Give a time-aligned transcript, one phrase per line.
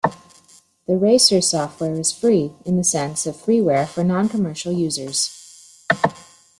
[0.87, 5.77] The "Racer" software is free, in the sense of freeware for non-commercial users.